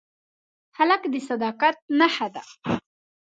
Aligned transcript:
هلک 0.77 1.01
د 1.13 1.15
صداقت 1.27 1.77
نښه 1.97 2.27
ده. 2.33 2.43